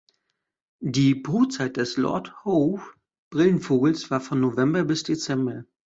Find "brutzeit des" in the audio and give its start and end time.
1.13-1.95